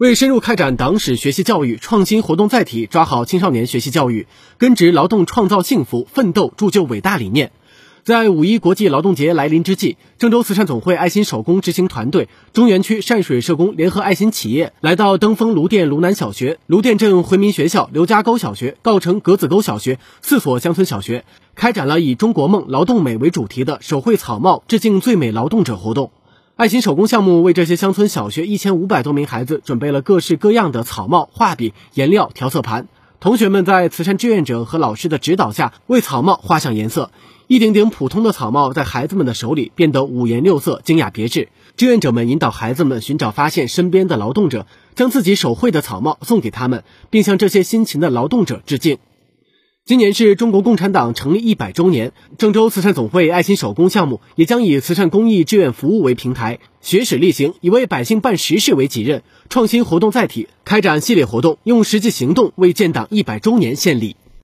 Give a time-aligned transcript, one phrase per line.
[0.00, 4.26] 为深入开展党史学习教育创新活动载体，抓好青少年学习教育，
[4.56, 7.52] 根植劳动创造幸福、奋斗铸就伟大理念，
[8.02, 26.10] 在五一国际劳动节来临之际，郑州慈善总会爱心手工执行团队、中原区善水社工联合爱心企业来到登封卢店卢南小学、卢店镇回民学校、刘家沟小学、告城格子沟小学四所乡村小学，开展了以“中国梦、劳动美”为主题的手绘草帽致敬最美劳动者活动。
[26.60, 32.86] 爱心手工项目为这些乡村小学一千五百多名孩子准备了各式各样的草帽、画笔、颜料、调色盘。
[33.18, 37.12] 同学们在慈善志愿者和老师的指导下，为草帽画上颜色。
[37.46, 41.48] 一顶顶普通的草帽在孩子们的手里变得五颜六色、精雅别致。
[41.78, 48.98] 志愿者们引导孩子们寻找、发现身边的劳动者，将自己手绘的草帽送给他们，并向这些辛勤的劳动者致敬。
[49.90, 64.14] 今年是中国共产党成立一百周年，郑州慈善总会爱心手工项目也将以慈善公益志愿服务为平台，学史力行，以为百姓办实事为己任，创新活动载体，开展系列活动，用实际行动为建党一百周年献礼。